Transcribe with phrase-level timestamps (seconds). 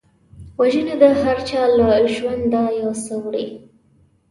[0.59, 3.47] وژنه د هرچا له ژونده یو څه وړي